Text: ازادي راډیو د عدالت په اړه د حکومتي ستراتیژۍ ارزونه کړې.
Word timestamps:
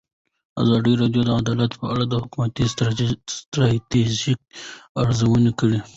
ازادي 0.61 0.93
راډیو 1.01 1.23
د 1.27 1.29
عدالت 1.41 1.71
په 1.81 1.85
اړه 1.93 2.03
د 2.07 2.13
حکومتي 2.23 2.63
ستراتیژۍ 3.53 4.33
ارزونه 5.01 5.51
کړې. 5.59 5.79